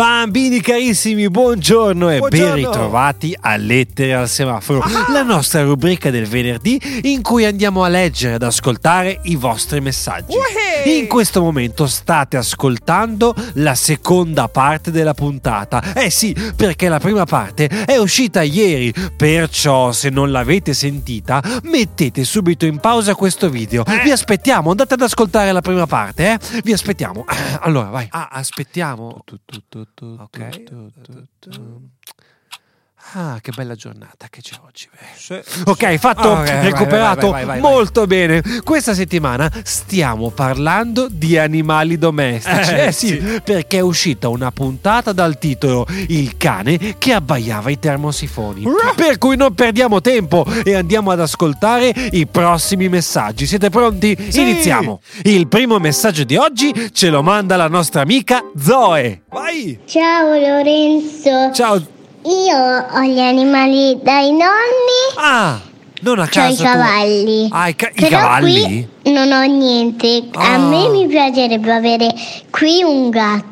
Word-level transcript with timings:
Bambini 0.00 0.62
carissimi, 0.62 1.28
buongiorno 1.28 2.08
e 2.08 2.16
Buongiorno. 2.20 2.54
ben 2.54 2.64
ritrovati 2.64 3.36
a 3.38 3.56
Lettere 3.56 4.14
al 4.14 4.30
semaforo, 4.30 4.80
Ah. 4.80 5.12
la 5.12 5.22
nostra 5.22 5.62
rubrica 5.62 6.08
del 6.08 6.26
venerdì 6.26 6.80
in 7.02 7.20
cui 7.20 7.44
andiamo 7.44 7.84
a 7.84 7.88
leggere 7.88 8.36
ed 8.36 8.42
ascoltare 8.42 9.20
i 9.24 9.36
vostri 9.36 9.82
messaggi. 9.82 10.32
Uè! 10.34 10.88
In 10.88 11.06
questo 11.06 11.42
momento 11.42 11.86
state 11.86 12.38
ascoltando 12.38 13.34
la 13.56 13.74
seconda 13.74 14.48
parte 14.48 14.90
della 14.90 15.12
puntata. 15.12 15.92
Eh 15.92 16.08
sì, 16.08 16.34
perché 16.56 16.88
la 16.88 16.98
prima 16.98 17.26
parte 17.26 17.66
è 17.66 17.98
uscita 17.98 18.40
ieri, 18.40 18.94
perciò 19.14 19.92
se 19.92 20.08
non 20.08 20.30
l'avete 20.30 20.72
sentita, 20.72 21.42
mettete 21.64 22.24
subito 22.24 22.64
in 22.64 22.78
pausa 22.78 23.14
questo 23.14 23.50
video. 23.50 23.84
Eh. 23.84 24.00
Vi 24.02 24.10
aspettiamo, 24.10 24.70
andate 24.70 24.94
ad 24.94 25.02
ascoltare 25.02 25.52
la 25.52 25.60
prima 25.60 25.86
parte, 25.86 26.32
eh? 26.32 26.60
Vi 26.64 26.72
aspettiamo. 26.72 27.26
Allora, 27.62 27.90
vai. 27.90 28.06
Ah, 28.08 28.28
aspettiamo. 28.32 29.22
Ok. 29.98 30.38
Ah, 33.14 33.38
che 33.40 33.50
bella 33.56 33.74
giornata 33.74 34.26
che 34.30 34.40
c'è 34.40 34.54
oggi. 34.64 34.86
beh. 35.28 35.42
Ok, 35.64 35.96
fatto, 35.96 36.28
Ok, 36.28 36.44
vai, 36.46 36.62
recuperato. 36.62 37.30
vai, 37.30 37.44
vai, 37.44 37.58
vai, 37.58 37.60
vai. 37.60 37.70
Molto 37.72 38.06
bene. 38.06 38.40
Questa 38.62 38.94
settimana 38.94 39.50
stiamo 39.64 40.30
parlando 40.30 41.08
di 41.10 41.36
animali 41.36 41.98
domestici. 41.98 42.70
Eh, 42.72 42.86
Eh, 42.86 42.92
sì, 42.92 43.06
sì. 43.08 43.40
perché 43.42 43.78
è 43.78 43.80
uscita 43.80 44.28
una 44.28 44.52
puntata 44.52 45.12
dal 45.12 45.38
titolo 45.38 45.86
Il 46.06 46.36
cane 46.36 46.94
che 46.98 47.12
abbaiava 47.12 47.70
i 47.70 47.80
termosifoni. 47.80 48.64
Per 48.94 49.18
cui 49.18 49.36
non 49.36 49.54
perdiamo 49.54 50.00
tempo 50.00 50.46
e 50.64 50.74
andiamo 50.74 51.10
ad 51.10 51.20
ascoltare 51.20 51.88
i 52.12 52.26
prossimi 52.28 52.88
messaggi. 52.88 53.44
Siete 53.46 53.70
pronti? 53.70 54.16
Sì. 54.28 54.40
Iniziamo. 54.42 55.00
Il 55.24 55.48
primo 55.48 55.78
messaggio 55.80 56.22
di 56.22 56.36
oggi 56.36 56.90
ce 56.92 57.08
lo 57.10 57.22
manda 57.24 57.56
la 57.56 57.66
nostra 57.68 58.02
amica 58.02 58.40
Zoe. 58.56 59.22
Vai! 59.30 59.80
Ciao 59.86 60.28
Lorenzo, 60.38 61.52
Ciao. 61.52 61.98
Io 62.30 62.86
ho 62.92 63.00
gli 63.02 63.18
animali 63.20 63.98
dai 64.02 64.30
nonni, 64.30 65.02
Ah, 65.16 65.60
non 66.02 66.18
a 66.18 66.22
ho 66.22 66.24
i 66.24 66.28
caso. 66.28 66.56
tu- 66.56 66.62
cavalli. 66.62 67.48
Ah, 67.50 67.68
i, 67.68 67.74
ca- 67.76 67.88
i 67.88 68.00
Però 68.00 68.18
cavalli? 68.18 68.88
qui 69.02 69.12
non 69.12 69.32
ho 69.32 69.42
niente. 69.42 70.22
Ah. 70.34 70.54
A 70.54 70.58
me 70.58 70.88
mi 70.88 71.06
piacerebbe 71.06 71.72
avere 71.72 72.14
qui 72.50 72.82
un 72.82 73.10
gatto. 73.10 73.49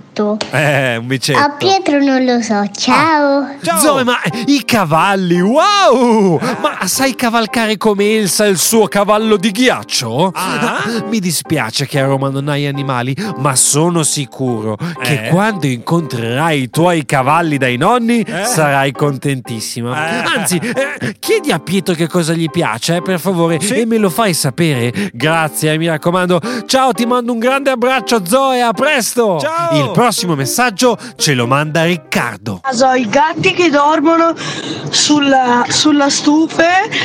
Eh, 0.50 0.96
un 0.96 1.06
bicetto. 1.06 1.38
A 1.38 1.50
Pietro 1.50 2.02
non 2.02 2.24
lo 2.24 2.40
so. 2.42 2.64
Ciao. 2.72 3.46
Ciao! 3.62 3.78
Zoe, 3.78 4.02
ma 4.04 4.18
i 4.46 4.64
cavalli, 4.64 5.40
wow! 5.40 6.38
Ma 6.60 6.86
sai 6.86 7.14
cavalcare 7.14 7.76
come 7.76 8.16
Elsa 8.16 8.46
il 8.46 8.58
suo 8.58 8.86
cavallo 8.88 9.36
di 9.36 9.50
ghiaccio? 9.52 10.32
Ah? 10.34 10.82
Mi 11.08 11.20
dispiace 11.20 11.86
che 11.86 12.00
a 12.00 12.06
Roma 12.06 12.30
non 12.30 12.48
hai 12.48 12.66
animali, 12.66 13.14
ma 13.36 13.54
sono 13.54 14.02
sicuro 14.02 14.76
che 15.02 15.26
Eh? 15.26 15.28
quando 15.28 15.66
incontrerai 15.66 16.62
i 16.62 16.70
tuoi 16.70 17.04
cavalli 17.04 17.56
dai 17.58 17.76
nonni 17.76 18.20
Eh? 18.22 18.44
sarai 18.44 18.92
contentissima. 18.92 20.10
Eh? 20.10 20.38
Anzi, 20.38 20.56
eh, 20.58 21.16
chiedi 21.18 21.52
a 21.52 21.58
Pietro 21.60 21.94
che 21.94 22.08
cosa 22.08 22.32
gli 22.32 22.48
piace, 22.50 22.96
eh, 22.96 23.02
per 23.02 23.20
favore, 23.20 23.60
Sì. 23.60 23.74
e 23.74 23.86
me 23.86 23.98
lo 23.98 24.10
fai 24.10 24.34
sapere. 24.34 24.92
Grazie, 25.12 25.72
eh, 25.72 25.78
mi 25.78 25.86
raccomando. 25.86 26.40
Ciao, 26.66 26.92
ti 26.92 27.06
mando 27.06 27.32
un 27.32 27.38
grande 27.38 27.70
abbraccio, 27.70 28.24
Zoe, 28.24 28.60
a 28.60 28.72
presto! 28.72 29.38
Ciao! 29.40 29.76
Il 30.08 30.14
prossimo 30.14 30.36
messaggio 30.36 30.96
ce 31.16 31.34
lo 31.34 31.46
manda 31.46 31.84
Riccardo. 31.84 32.60
caso 32.62 32.92
i 32.94 33.06
gatti 33.10 33.52
che 33.52 33.68
dormono 33.68 34.32
sulla, 34.88 35.66
sulla 35.68 36.08
stufe 36.08 36.64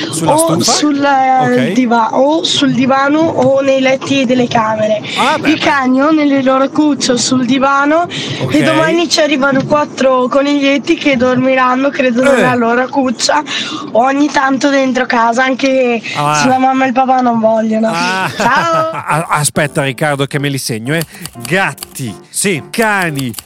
Sulla 0.09 0.35
o, 0.35 0.38
stufa? 0.61 0.72
sul, 0.72 1.03
eh, 1.03 1.63
Ok. 1.67 1.72
diva- 1.73 2.17
o 2.17 2.44
sul 2.45 2.72
divano 2.72 3.19
o 3.19 3.59
nei 3.59 3.81
letti 3.81 4.23
delle 4.23 4.47
camere. 4.47 5.01
Ah, 5.17 5.38
beh, 5.38 5.50
I 5.51 5.57
cani 5.59 6.01
o 6.01 6.11
nelle 6.11 6.41
loro 6.44 6.69
cucce 6.69 7.11
o 7.11 7.17
sul 7.17 7.45
divano 7.45 8.07
Ok. 8.39 8.53
e 8.53 8.63
domani 8.63 9.09
ci 9.09 9.19
arrivano 9.19 9.66
quattro 9.66 10.29
coniglietti 10.29 10.95
che 10.95 11.17
dormiranno 11.17 11.89
credo 11.89 12.22
Eh. 12.22 12.35
nella 12.35 12.56
loro 12.56 12.88
cuccia 12.88 13.44
o 13.91 14.01
ogni 14.01 14.29
tanto 14.31 14.69
dentro 14.69 15.06
casa 15.06 15.44
anche 15.44 16.01
Ah. 16.16 16.35
se 16.35 16.47
la 16.47 16.57
mamma 16.57 16.85
e 16.85 16.88
il 16.88 16.94
papà 16.94 17.19
non 17.19 17.41
vogliono. 17.41 17.91
Ah. 17.94 18.31
Ciao! 18.33 19.25
Aspetta 19.27 19.83
Riccardo 19.83 20.25
che 20.25 20.39
me 20.39 20.47
li 20.47 20.57
segno, 20.57 20.95
eh. 20.95 21.03
Gatti, 21.45 22.16
Sì. 22.29 22.63
cani, 22.69 22.91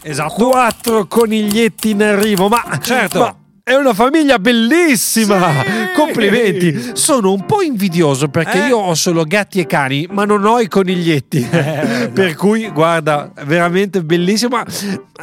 Esatto. 0.01 0.33
quattro 0.49 1.05
coniglietti 1.07 1.91
in 1.91 2.03
arrivo, 2.03 2.47
ma 2.47 2.63
Certo. 2.81 3.19
ma 3.19 3.35
è 3.63 3.73
una 3.75 3.93
famiglia 3.93 4.39
bellissima! 4.39 5.51
Sì. 5.51 5.93
Complimenti! 5.95 6.91
Sono 6.93 7.33
un 7.33 7.45
po' 7.45 7.61
invidioso 7.61 8.29
perché 8.29 8.63
Eh? 8.65 8.67
io 8.67 8.77
ho 8.77 8.95
solo 8.95 9.23
gatti 9.25 9.59
e 9.59 9.65
cani, 9.65 10.07
ma 10.09 10.23
non 10.25 10.45
ho 10.45 10.59
i 10.59 10.67
coniglietti. 10.69 11.47
Eh, 11.51 12.09
per 12.13 12.35
cui, 12.35 12.69
guarda, 12.69 13.29
veramente 13.45 14.01
bellissimo. 14.03 14.55
Ma, 14.55 14.65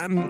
ehm, 0.02 0.26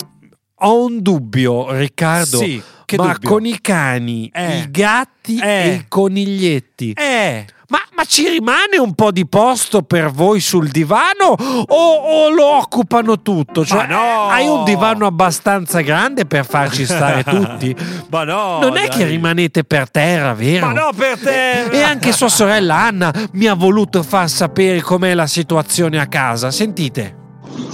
ho 0.59 0.85
un 0.85 1.03
dubbio, 1.03 1.73
Riccardo. 1.77 2.39
Sì, 2.39 2.63
che 2.85 2.97
ma 2.97 3.13
dubbio? 3.13 3.29
con 3.31 3.47
i 3.47 3.61
cani, 3.61 4.31
Eh. 4.33 4.59
i 4.59 4.71
gatti 4.71 5.39
Eh. 5.39 5.47
e 5.63 5.69
i 5.75 5.85
coniglietti. 5.89 6.93
Eh! 6.93 7.47
Ma, 7.69 7.81
ma 7.97 8.05
ci 8.05 8.29
rimane 8.29 8.79
un 8.79 8.95
po' 8.95 9.11
di 9.11 9.27
posto 9.27 9.83
per 9.83 10.11
voi 10.11 10.39
sul 10.39 10.69
divano 10.69 11.35
o, 11.67 11.95
o 11.95 12.29
lo 12.29 12.45
occupano 12.59 13.23
tutto? 13.23 13.65
Cioè, 13.65 13.79
Ma 13.79 13.87
no! 13.87 14.29
Hai 14.29 14.47
un 14.47 14.65
divano 14.65 15.07
abbastanza 15.07 15.81
grande 15.81 16.27
per 16.27 16.47
farci 16.47 16.85
stare 16.85 17.25
tutti? 17.29 17.75
Ma 18.11 18.23
no! 18.25 18.59
non 18.61 18.77
è 18.77 18.87
dai. 18.87 18.97
che 18.99 19.05
rimanete 19.07 19.65
per 19.65 19.91
terra, 19.91 20.35
vero? 20.35 20.67
Ma 20.67 20.73
no, 20.73 20.91
per 20.95 21.19
te! 21.19 21.71
E 21.71 21.83
anche 21.83 22.13
sua 22.13 22.29
sorella 22.29 22.77
Anna 22.77 23.13
mi 23.33 23.47
ha 23.47 23.55
voluto 23.55 24.03
far 24.03 24.29
sapere 24.29 24.81
com'è 24.83 25.15
la 25.15 25.27
situazione 25.27 25.99
a 25.99 26.07
casa. 26.07 26.51
Sentite. 26.51 27.17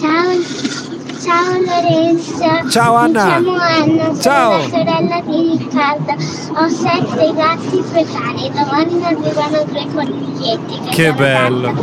Ciao. 0.01 0.30
Ciao 1.31 1.61
Lorenzo. 1.61 2.71
Ciao, 2.71 2.95
Anna. 2.97 3.39
Mi 3.39 3.45
chiamo 3.45 3.57
Anna, 3.57 4.03
sono 4.03 4.21
Ciao. 4.21 4.51
la 4.51 4.63
sorella 4.65 5.21
di 5.25 5.57
Riccardo. 5.59 6.13
Ho 6.57 6.69
sette 6.69 7.33
gatti 7.35 7.79
e 7.79 7.83
due 7.89 8.05
cani. 8.13 8.51
Domani 8.51 8.95
mi 8.95 9.05
arrivano 9.05 9.63
due 9.63 9.87
coniglietti. 9.95 10.81
Che 10.91 11.05
sono 11.05 11.17
bello. 11.17 11.75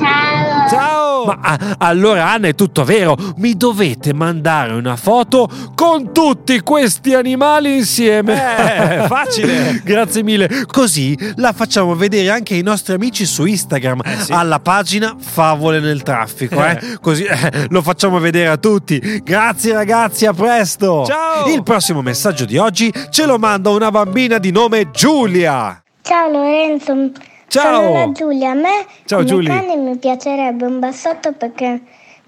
Ciao. 0.00 0.47
Ciao! 0.68 1.24
Ma 1.24 1.38
ah, 1.40 1.58
allora 1.78 2.30
Anna 2.30 2.48
è 2.48 2.54
tutto 2.54 2.84
vero, 2.84 3.16
mi 3.36 3.56
dovete 3.56 4.12
mandare 4.14 4.72
una 4.72 4.96
foto 4.96 5.48
con 5.74 6.12
tutti 6.12 6.60
questi 6.60 7.14
animali 7.14 7.76
insieme. 7.76 9.02
Eh, 9.02 9.06
facile. 9.06 9.80
Grazie 9.84 10.22
mille. 10.22 10.64
Così 10.66 11.16
la 11.36 11.52
facciamo 11.52 11.94
vedere 11.94 12.30
anche 12.30 12.54
ai 12.54 12.62
nostri 12.62 12.94
amici 12.94 13.24
su 13.26 13.44
Instagram 13.44 14.00
Eh, 14.04 14.16
sì. 14.22 14.32
alla 14.32 14.60
pagina 14.60 15.16
Favole 15.18 15.80
nel 15.80 16.02
traffico, 16.02 16.64
eh? 16.64 16.78
Eh. 16.80 16.98
Così 17.00 17.24
eh, 17.24 17.66
lo 17.70 17.82
facciamo 17.82 18.18
vedere 18.18 18.48
a 18.48 18.56
tutti. 18.56 19.20
Grazie 19.22 19.72
ragazzi, 19.72 20.26
a 20.26 20.32
presto. 20.32 21.04
Ciao. 21.06 21.46
Il 21.52 21.62
prossimo 21.62 22.02
messaggio 22.02 22.44
di 22.44 22.56
oggi 22.56 22.92
ce 23.10 23.26
lo 23.26 23.38
manda 23.38 23.70
una 23.70 23.90
bambina 23.90 24.38
di 24.38 24.50
nome 24.50 24.90
Giulia. 24.90 25.82
Ciao 26.02 26.30
Lorenzo. 26.30 27.10
Ciao. 27.60 27.82
Sono 27.82 27.92
la 27.92 28.12
Giulia. 28.12 28.50
A 28.50 28.54
me 28.54 28.86
Ciao, 29.04 29.18
come 29.18 29.30
Giulia. 29.30 29.54
cane 29.60 29.76
mi 29.76 29.96
piacerebbe 29.98 30.64
un 30.66 30.78
bassotto 30.78 31.32
perché 31.32 31.80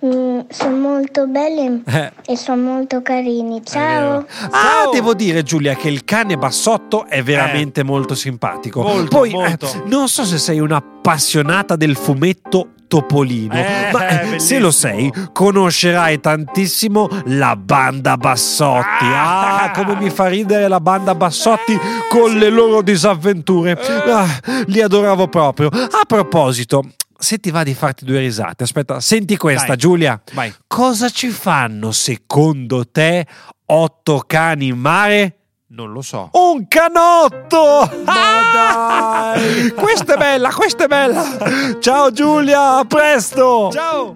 sono 0.03 0.77
molto 0.77 1.27
belli 1.27 1.83
Eh. 1.87 2.11
e 2.25 2.37
sono 2.37 2.63
molto 2.63 3.03
carini. 3.03 3.63
Ciao. 3.65 4.25
Ah, 4.51 4.83
Ciao. 4.85 4.91
devo 4.93 5.13
dire 5.15 5.43
Giulia 5.43 5.75
che 5.75 5.89
il 5.89 6.05
cane 6.05 6.39
bassotto 6.39 7.05
è 7.07 7.23
veramente 7.23 7.83
molto 7.83 8.15
simpatico. 8.15 8.81
Molto, 8.83 9.19
Poi 9.19 9.31
molto. 9.31 9.67
eh, 9.67 9.83
non 9.87 10.09
so 10.09 10.25
se 10.25 10.39
sei 10.39 10.59
un'appassionata 10.59 11.77
del 11.77 11.97
fumetto 11.97 12.69
Topolino, 12.91 13.55
Eh, 13.55 13.91
ma 13.93 14.09
eh, 14.09 14.15
se 14.17 14.25
bellissimo. 14.25 14.61
lo 14.63 14.71
sei 14.73 15.13
conoscerai 15.33 16.19
tantissimo 16.19 17.09
la 17.27 17.55
banda 17.55 18.17
Bassotti. 18.17 19.05
Ah, 19.05 19.63
Ah. 19.63 19.71
come 19.71 19.95
mi 19.95 20.11
fa 20.11 20.27
ridere 20.27 20.67
la 20.67 20.81
banda 20.81 21.15
Bassotti 21.15 21.79
con 22.09 22.33
le 22.37 22.49
loro 22.51 22.83
disavventure. 22.83 23.79
Ah, 24.11 24.27
li 24.67 24.83
adoravo 24.83 25.29
proprio. 25.29 25.69
A 25.69 26.05
proposito, 26.05 26.83
se 27.17 27.39
ti 27.39 27.53
va 27.53 27.63
di 27.63 27.75
farti 27.75 28.05
due 28.05 28.19
risate, 28.19 28.65
aspetta, 28.65 28.99
senti 28.99 29.37
questa 29.37 29.69
Dai. 29.69 29.77
Giulia. 29.77 30.21
Vai. 30.33 30.53
Cosa 30.67 31.09
ci 31.11 31.29
fanno 31.29 31.93
secondo 31.93 32.89
te 32.91 33.25
otto 33.67 34.25
cani 34.27 34.67
in 34.67 34.79
mare? 34.79 35.37
Non 35.73 35.93
lo 35.93 36.03
so. 36.03 36.31
Un 36.33 36.67
canotto! 36.67 37.89
Ma 38.05 39.33
dai! 39.37 39.71
questa 39.79 40.15
è 40.15 40.17
bella, 40.17 40.49
questa 40.53 40.85
è 40.85 40.87
bella! 40.89 41.79
Ciao 41.79 42.11
Giulia, 42.11 42.79
a 42.79 42.85
presto! 42.85 43.71
Ciao! 43.73 44.15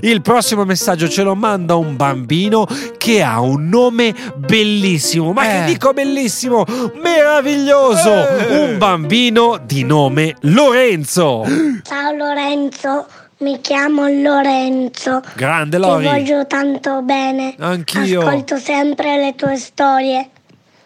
Il 0.00 0.22
prossimo 0.22 0.64
messaggio 0.64 1.08
ce 1.08 1.22
lo 1.22 1.36
manda 1.36 1.76
un 1.76 1.94
bambino 1.96 2.66
che 2.98 3.22
ha 3.22 3.40
un 3.40 3.68
nome 3.68 4.12
bellissimo. 4.36 5.32
Ma 5.32 5.44
Eh. 5.44 5.48
che 5.60 5.64
dico 5.72 5.92
bellissimo? 5.92 6.64
Meraviglioso! 7.00 8.12
Eh. 8.28 8.58
Un 8.72 8.78
bambino 8.78 9.60
di 9.64 9.84
nome 9.84 10.34
Lorenzo. 10.40 11.44
Ciao 11.84 12.10
Lorenzo. 12.12 13.06
Mi 13.38 13.60
chiamo 13.60 14.06
Lorenzo. 14.08 15.20
Grande 15.34 15.76
Ti 15.78 15.82
Lori. 15.82 16.04
voglio 16.06 16.46
tanto 16.46 17.02
bene. 17.02 17.54
Anch'io. 17.58 18.20
Ascolto 18.20 18.56
sempre 18.58 19.16
le 19.20 19.34
tue 19.36 19.56
storie. 19.56 20.28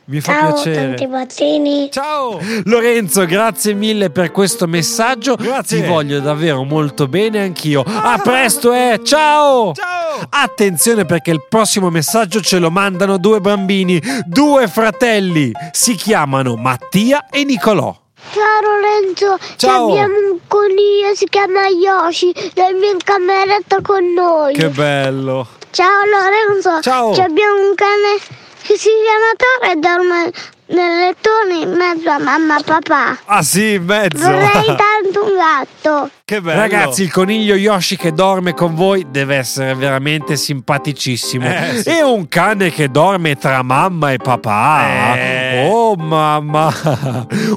Mi 0.08 0.20
fa 0.20 0.32
Ciao, 0.38 0.52
piacere. 0.52 0.86
tanti 0.86 1.06
bacini. 1.08 1.90
Ciao. 1.90 2.38
Lorenzo, 2.64 3.26
grazie 3.26 3.74
mille 3.74 4.10
per 4.10 4.30
questo 4.30 4.68
messaggio. 4.68 5.34
Grazie. 5.34 5.80
Ti 5.80 5.88
voglio 5.88 6.20
davvero 6.20 6.62
molto 6.62 7.08
bene 7.08 7.42
anch'io. 7.42 7.82
A 7.84 8.16
presto, 8.22 8.72
eh. 8.72 9.00
Ciao. 9.02 9.72
Ciao. 9.74 10.24
Attenzione 10.30 11.04
perché 11.06 11.32
il 11.32 11.42
prossimo 11.48 11.90
messaggio 11.90 12.40
ce 12.40 12.60
lo 12.60 12.70
mandano 12.70 13.18
due 13.18 13.40
bambini, 13.40 14.00
due 14.26 14.68
fratelli. 14.68 15.50
Si 15.72 15.94
chiamano 15.96 16.54
Mattia 16.54 17.26
e 17.28 17.42
Nicolò. 17.44 17.94
Ciao 18.32 18.60
Lorenzo, 18.60 19.38
Ciao. 19.56 19.88
abbiamo 19.88 20.14
un 20.32 20.38
coniglio, 20.48 21.14
si 21.14 21.26
chiama 21.28 21.66
Yoshi, 21.68 22.32
dorme 22.54 22.86
in 22.88 22.98
cameretta 23.04 23.80
con 23.82 24.12
noi. 24.12 24.54
Che 24.54 24.68
bello. 24.68 25.46
Ciao 25.70 26.02
Lorenzo, 26.04 26.80
Ciao. 26.80 27.14
Ci 27.14 27.20
abbiamo 27.20 27.68
un 27.68 27.74
cane 27.74 28.44
che 28.66 28.76
si 28.76 28.88
chiama 28.88 29.32
Toro 29.36 29.72
e 29.72 29.76
dorme 29.76 30.32
nel 30.66 30.98
lettone 30.98 31.62
in 31.62 31.76
mezzo 31.76 32.10
a 32.10 32.18
mamma 32.18 32.58
e 32.58 32.62
papà. 32.64 33.18
Ah 33.26 33.42
sì, 33.42 33.74
in 33.74 33.84
mezzo. 33.84 34.24
Vorrei 34.24 34.74
tanto 35.12 35.24
un 35.24 35.36
gatto. 35.36 36.10
Che 36.24 36.40
bello. 36.40 36.58
Ragazzi, 36.60 37.02
il 37.02 37.12
coniglio 37.12 37.54
Yoshi 37.54 37.96
che 37.96 38.12
dorme 38.12 38.52
con 38.54 38.74
voi 38.74 39.06
deve 39.10 39.36
essere 39.36 39.74
veramente 39.74 40.36
simpaticissimo. 40.36 41.46
Eh, 41.46 41.82
sì. 41.82 41.88
E 41.90 42.02
un 42.02 42.28
cane 42.28 42.70
che 42.70 42.90
dorme 42.90 43.36
tra 43.36 43.62
mamma 43.62 44.12
e 44.12 44.16
papà. 44.18 45.14
Eh. 45.16 45.68
Oh 45.70 45.94
mamma! 45.96 46.72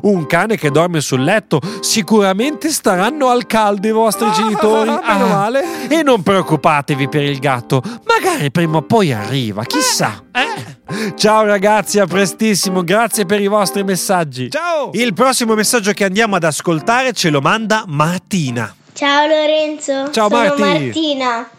Un 0.01 0.25
cane 0.27 0.55
che 0.57 0.69
dorme 0.69 1.01
sul 1.01 1.23
letto. 1.23 1.59
Sicuramente 1.81 2.69
staranno 2.69 3.29
al 3.29 3.45
caldo 3.47 3.87
i 3.87 3.91
vostri 3.91 4.31
genitori. 4.31 4.89
meno 4.89 5.01
Ah. 5.03 5.17
male. 5.27 5.87
E 5.89 6.03
non 6.03 6.21
preoccupatevi 6.21 7.09
per 7.09 7.23
il 7.23 7.39
gatto. 7.39 7.81
Magari 8.05 8.51
prima 8.51 8.77
o 8.77 8.81
poi 8.83 9.11
arriva, 9.11 9.63
chissà. 9.63 10.21
Eh. 10.31 10.77
Ciao 11.15 11.45
ragazzi, 11.45 11.99
a 11.99 12.05
prestissimo. 12.07 12.83
Grazie 12.83 13.25
per 13.25 13.39
i 13.41 13.47
vostri 13.47 13.83
messaggi. 13.83 14.49
Ciao. 14.49 14.89
Il 14.93 15.13
prossimo 15.13 15.53
messaggio 15.53 15.91
che 15.91 16.03
andiamo 16.03 16.35
ad 16.35 16.43
ascoltare 16.43 17.13
ce 17.13 17.29
lo 17.29 17.38
manda 17.41 17.83
Martina. 17.87 18.73
Ciao 18.93 19.25
Lorenzo, 19.27 20.11
Ciao, 20.11 20.29
sono 20.29 20.43
Marti. 20.43 20.61
Martina. 20.61 21.49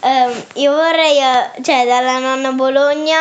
Ehm, 0.00 0.42
io 0.54 0.72
vorrei, 0.72 1.18
eh, 1.18 1.62
cioè 1.62 1.86
dalla 1.86 2.18
nonna 2.18 2.50
Bologna 2.52 3.18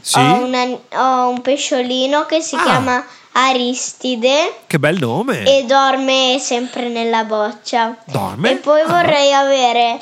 Sì? 0.00 0.18
ho, 0.18 0.44
una- 0.44 0.64
ho 0.94 1.28
un 1.28 1.40
pesciolino 1.40 2.26
che 2.26 2.40
si 2.40 2.56
Ah. 2.56 2.62
chiama 2.62 3.04
Aristide 3.38 4.60
Che 4.66 4.78
bel 4.78 4.96
nome. 4.98 5.42
e 5.44 5.64
dorme 5.66 6.38
sempre 6.40 6.88
nella 6.88 7.24
boccia. 7.24 7.94
Dorme? 8.06 8.52
E 8.52 8.54
poi 8.56 8.80
Ah. 8.80 8.86
vorrei 8.86 9.30
avere 9.32 9.98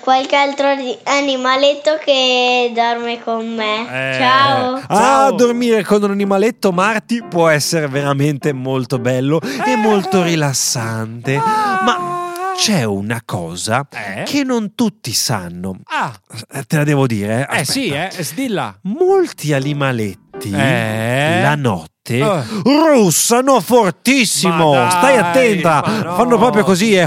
qualche 0.00 0.34
altro 0.36 0.68
animaletto 1.04 1.98
che 2.02 2.72
dorme 2.74 3.22
con 3.22 3.46
me. 3.54 4.14
Eh. 4.14 4.18
Ciao. 4.18 4.74
Ah, 4.86 4.96
Ciao. 4.96 5.32
dormire 5.32 5.84
con 5.84 6.02
un 6.02 6.10
animaletto 6.12 6.72
Marti 6.72 7.22
può 7.22 7.48
essere 7.48 7.88
veramente 7.88 8.54
molto 8.54 8.98
bello 8.98 9.38
e 9.66 9.76
molto 9.76 10.22
rilassante. 10.22 11.36
Ma 11.36 12.16
c'è 12.56 12.84
una 12.84 13.20
cosa 13.24 13.86
Eh? 13.90 14.22
che 14.24 14.44
non 14.44 14.74
tutti 14.74 15.12
sanno. 15.12 15.76
Ah. 15.84 16.12
Eh, 16.52 16.62
Te 16.64 16.76
la 16.76 16.84
devo 16.84 17.06
dire. 17.06 17.46
Eh 17.50 17.60
Aspetta. 17.60 17.64
sì, 17.64 17.88
eh. 17.90 18.10
Sdilla. 18.22 18.76
Molti 18.82 19.52
animaletti 19.52 20.26
Eh? 20.46 21.40
la 21.42 21.54
notte 21.56 21.96
Oh. 22.22 22.42
russano 22.64 23.60
fortissimo. 23.60 24.72
Dai, 24.72 24.90
Stai 24.90 25.16
attenta. 25.18 25.82
no. 26.04 26.14
Fanno 26.14 26.38
proprio 26.38 26.64
così 26.64 26.94
eh. 26.94 27.06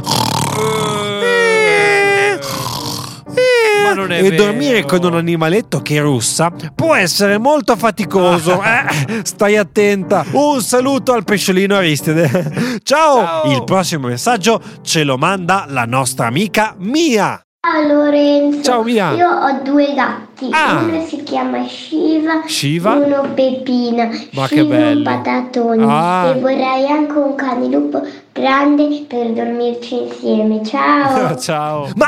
Non 3.95 4.11
è 4.11 4.19
e 4.23 4.29
vero. 4.29 4.43
dormire 4.45 4.85
con 4.85 5.03
un 5.03 5.15
animaletto 5.15 5.81
che 5.81 5.99
russa 5.99 6.51
può 6.73 6.95
essere 6.95 7.37
molto 7.37 7.75
faticoso. 7.75 8.61
Eh, 8.63 9.21
stai 9.23 9.57
attenta. 9.57 10.23
Un 10.31 10.61
saluto 10.61 11.13
al 11.13 11.23
pesciolino 11.23 11.75
Aristide. 11.75 12.79
Ciao. 12.83 13.23
Ciao. 13.23 13.51
Il 13.51 13.63
prossimo 13.63 14.07
messaggio 14.07 14.61
ce 14.81 15.03
lo 15.03 15.17
manda 15.17 15.65
la 15.67 15.85
nostra 15.85 16.27
amica 16.27 16.75
Mia. 16.77 17.41
Ciao 17.63 17.85
Lorenzo. 17.85 18.63
Ciao, 18.63 18.81
Mia. 18.81 19.11
Io 19.11 19.29
ho 19.29 19.59
due 19.61 19.93
gatti. 19.93 20.49
Ah. 20.49 20.81
Uno 20.81 21.05
si 21.05 21.21
chiama 21.21 21.63
Shiva, 21.67 22.41
Shiva? 22.47 22.93
uno 22.95 23.21
Peppina. 23.35 24.09
Ma 24.31 24.47
che 24.47 24.55
Shiva 24.55 24.75
bello. 24.77 24.97
un 24.97 25.15
patatone. 25.15 25.85
Ah. 25.87 26.33
E 26.35 26.39
vorrei 26.39 26.87
anche 26.87 27.13
un 27.19 27.35
cane 27.35 27.67
lupo 27.67 28.01
grande 28.31 29.05
per 29.07 29.27
dormirci 29.33 30.01
insieme. 30.05 30.65
Ciao. 30.65 31.37
Ciao. 31.37 31.87
Ma 31.93 32.07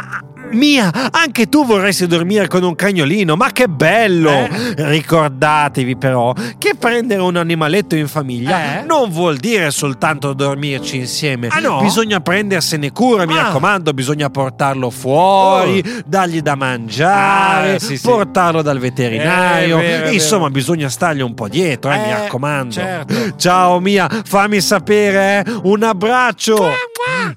Mia, 0.54 0.92
anche 1.12 1.48
tu 1.50 1.66
vorresti 1.66 2.08
dormire 2.08 2.48
con 2.48 2.64
un 2.64 2.76
cagnolino, 2.76 3.36
ma 3.36 3.52
che 3.52 3.68
bello! 3.68 4.30
Eh? 4.30 4.50
Ricordatevi 4.78 5.98
però 5.98 6.34
che 6.58 6.76
prendere 6.78 7.22
un 7.22 7.36
animaletto 7.36 7.96
in 7.96 8.08
famiglia 8.08 8.80
Eh? 8.82 8.84
non 8.86 9.10
vuol 9.10 9.38
dire 9.38 9.72
soltanto 9.72 10.34
dormirci 10.34 10.98
insieme. 10.98 11.48
Ah, 11.50 11.60
no? 11.60 11.82
Bisogna 11.82 12.20
prendersene 12.20 12.92
cura, 12.92 13.26
mi 13.26 13.38
Ah. 13.38 13.44
raccomando, 13.44 13.94
bisogna 13.94 14.30
portarlo 14.30 14.90
fuori, 14.90 15.84
dargli 16.06 16.42
da 16.42 16.56
mangiare, 16.56 17.76
Ah, 17.76 17.80
sì, 17.80 17.98
sì. 17.98 18.08
portarlo 18.08 18.62
dal 18.62 18.80
veterinario. 18.80 19.80
Eh, 19.80 19.82
vero, 19.82 20.10
Insomma, 20.12 20.50
bisogna 20.50 20.90
stargli 20.90 21.22
un 21.22 21.34
po' 21.34 21.48
dietro, 21.48 21.92
eh, 21.92 21.98
mi 21.98 22.08
Eh, 22.10 22.12
raccomando. 22.14 22.74
certo. 22.74 23.14
Ciao 23.38 23.80
Mia, 23.80 24.08
fammi 24.26 24.62
sapere, 24.62 25.44
eh? 25.46 25.52
Un 25.64 25.84
abbraccio. 25.84 26.70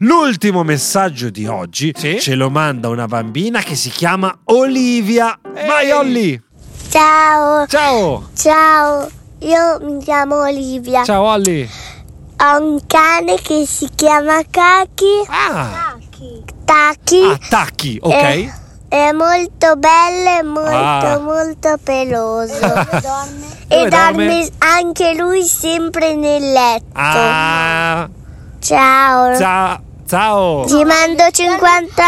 L'ultimo 0.01 0.63
messaggio 0.63 1.31
di 1.31 1.47
oggi 1.47 1.93
Sì? 1.97 2.19
ce 2.21 2.35
lo 2.35 2.51
manda 2.51 2.89
una 2.89 3.07
bambina 3.07 3.61
che 3.61 3.75
si 3.75 3.91
chiama 3.91 4.37
Olivia. 4.45 5.39
Vai 5.43 5.87
Ehi. 5.87 5.93
Olli. 5.93 6.43
Ciao. 6.91 7.67
Ciao. 7.67 8.29
Ciao. 8.37 9.09
Io 9.41 9.79
mi 9.83 9.99
chiamo 10.03 10.37
Olivia. 10.41 11.03
Ciao 11.05 11.23
Olli. 11.25 11.69
Ho 12.39 12.63
un 12.63 12.81
cane 12.87 13.37
che 13.41 13.65
si 13.67 13.89
chiama 13.95 14.41
Kaki. 14.51 15.25
Ah, 15.29 15.95
Taki. 16.65 17.23
attacchi, 17.25 17.99
ok? 18.01 18.12
Eh, 18.12 18.53
È 18.89 19.11
molto 19.12 19.75
bello 19.77 20.39
e 20.39 20.43
molto 20.43 20.71
Ah. 20.71 21.19
molto 21.19 21.77
peloso. 21.83 22.59
Dove 22.61 23.55
e 23.69 23.89
dorme 23.89 24.49
anche 24.59 25.15
lui 25.15 25.43
sempre 25.43 26.15
nel 26.15 26.53
letto. 26.53 26.85
Ah, 26.93 28.09
Ciao. 28.61 29.37
ciao. 29.37 29.81
Ciao. 30.08 30.64
Ti 30.67 30.85
mando 30.85 31.25
50 31.32 32.04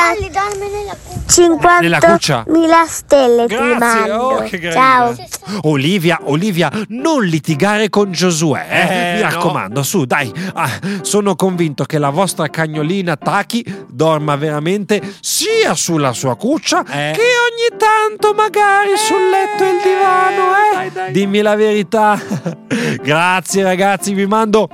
50 1.27 1.79
Nella 1.81 1.99
cuccia? 1.99 2.45
mila 2.47 2.85
stelle 2.87 3.47
ti 3.49 3.55
Grazie, 3.57 3.77
mando. 3.77 4.15
oh, 4.15 4.43
che. 4.45 4.71
Ciao. 4.73 5.17
Olivia, 5.63 6.21
Olivia, 6.25 6.71
non 6.91 7.25
litigare 7.25 7.89
con 7.91 8.13
Giosuè. 8.13 8.67
eh? 8.71 8.81
Eh, 8.81 9.15
Mi 9.17 9.23
no. 9.23 9.31
raccomando, 9.31 9.83
su, 9.83 10.05
dai. 10.05 10.33
Ah, 10.55 10.71
sono 11.03 11.35
convinto 11.35 11.85
che 11.85 11.99
la 11.99 12.11
vostra 12.11 12.49
cagnolina 12.49 13.17
Taki 13.17 13.87
dorma 13.89 14.37
veramente 14.37 15.03
sia 15.21 15.75
sulla 15.75 16.13
sua 16.13 16.37
cuccia 16.37 16.83
Eh. 16.83 17.13
che 17.15 17.21
ogni 17.21 17.77
tanto 17.77 18.33
magari 18.33 18.97
sul 18.97 19.29
letto 19.29 19.65
e 19.65 19.71
il 19.71 19.81
divano. 19.83 20.53
Eh? 20.55 20.75
dai, 20.77 20.93
dai. 20.93 21.13
Dimmi 21.13 21.41
la 21.43 21.57
verità. 21.57 22.17
Grazie 23.03 23.63
ragazzi, 23.65 24.13
vi 24.15 24.27
mando 24.27 24.69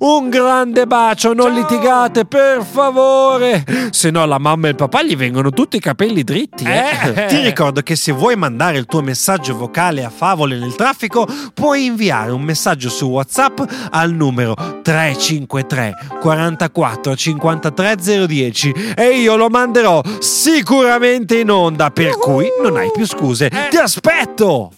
un 0.00 0.28
grande 0.30 0.86
bacio, 0.86 1.32
non 1.32 1.46
Ciao. 1.54 1.56
litigate, 1.60 2.24
per 2.24 2.64
favore. 2.64 3.64
Se 3.90 4.10
no, 4.10 4.24
la 4.26 4.38
mamma 4.38 4.66
e 4.66 4.70
il 4.70 4.76
papà 4.76 5.02
gli 5.02 5.16
vengono 5.16 5.50
tutti 5.50 5.76
i 5.76 5.80
capelli 5.80 6.22
dritti. 6.24 6.64
eh. 6.64 7.12
Eh. 7.14 7.26
Ti 7.26 7.40
ricordo 7.40 7.80
che 7.82 7.96
se 7.96 8.12
vuoi 8.12 8.36
mandare 8.36 8.78
il 8.78 8.86
tuo 8.86 9.00
messaggio 9.02 9.56
vocale 9.56 10.04
a 10.04 10.10
favole 10.10 10.56
nel 10.58 10.74
traffico, 10.74 11.26
puoi 11.54 11.84
inviare 11.86 12.30
un 12.30 12.42
messaggio 12.42 12.88
su 12.88 13.06
WhatsApp 13.06 13.60
al 13.90 14.12
numero 14.12 14.54
353 14.82 15.92
44 16.20 17.16
53 17.16 17.96
010 18.26 18.72
e 18.96 19.18
io 19.20 19.36
lo 19.36 19.48
manderò 19.48 20.00
sicuramente 20.20 21.38
in 21.38 21.50
onda, 21.50 21.90
per 21.90 22.16
cui 22.18 22.46
non 22.62 22.76
hai 22.76 22.90
più 22.92 23.06
scuse. 23.06 23.50
Ti 23.70 23.76
aspetto! 23.76 24.72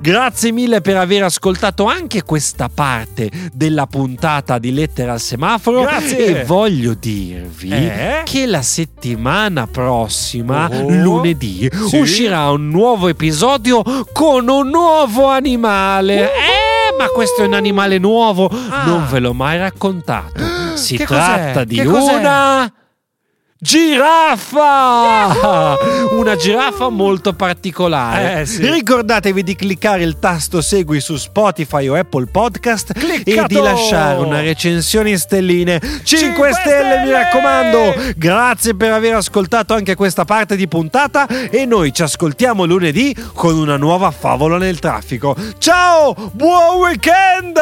Grazie 0.00 0.52
mille 0.52 0.80
per 0.80 0.96
aver 0.96 1.24
ascoltato 1.24 1.84
anche 1.86 2.22
questa 2.22 2.68
parte 2.72 3.30
della 3.52 3.86
puntata 3.86 4.58
di 4.58 4.72
Lettera 4.72 5.12
al 5.12 5.20
semaforo. 5.20 5.82
Grazie. 5.82 6.40
E 6.40 6.44
voglio 6.44 6.94
dirvi 6.94 7.70
Eh? 7.72 8.20
che 8.24 8.46
la 8.46 8.62
settimana 8.62 9.66
prossima, 9.66 10.68
Oh. 10.72 10.88
lunedì, 10.88 11.68
Sì. 11.88 11.96
uscirà 11.98 12.50
un 12.50 12.68
nuovo 12.68 13.08
episodio 13.08 13.82
con 14.12 14.48
un 14.48 14.68
nuovo 14.68 15.26
animale. 15.28 16.32
Eh, 16.32 16.96
ma 16.98 17.06
questo 17.08 17.42
è 17.42 17.46
un 17.46 17.54
animale 17.54 17.98
nuovo, 17.98 18.46
Ah. 18.48 18.84
non 18.86 19.06
ve 19.10 19.18
l'ho 19.18 19.32
mai 19.34 19.58
raccontato. 19.58 20.40
Si 20.74 20.96
Che 20.96 21.04
tratta 21.06 21.52
cos'è? 21.52 21.64
di 21.66 21.76
Che 21.76 21.84
cos'è? 21.84 22.72
Giraffa! 23.62 25.28
Una 26.10 26.34
giraffa 26.34 26.88
molto 26.88 27.32
particolare. 27.32 28.40
Eh, 28.40 28.46
sì. 28.46 28.68
Ricordatevi 28.68 29.44
di 29.44 29.54
cliccare 29.54 30.02
il 30.02 30.18
tasto 30.18 30.60
segui 30.60 30.98
su 31.00 31.16
Spotify 31.16 31.86
o 31.86 31.94
Apple 31.94 32.26
Podcast 32.26 32.90
e 32.90 32.98
Cliccato! 32.98 33.46
di 33.46 33.54
lasciare 33.60 34.18
una 34.18 34.40
recensione 34.40 35.10
in 35.10 35.18
stelline. 35.18 35.78
5, 35.80 36.04
Cinque 36.04 36.52
stelle, 36.52 36.98
mi 36.98 37.06
stelle! 37.06 37.12
raccomando! 37.12 37.94
Grazie 38.16 38.74
per 38.74 38.90
aver 38.92 39.14
ascoltato 39.14 39.74
anche 39.74 39.94
questa 39.94 40.24
parte 40.24 40.56
di 40.56 40.66
puntata 40.66 41.28
e 41.28 41.64
noi 41.64 41.92
ci 41.92 42.02
ascoltiamo 42.02 42.64
lunedì 42.64 43.14
con 43.32 43.56
una 43.56 43.76
nuova 43.76 44.10
favola 44.10 44.58
nel 44.58 44.80
traffico. 44.80 45.36
Ciao! 45.58 46.14
Buon 46.32 46.78
weekend! 46.80 47.60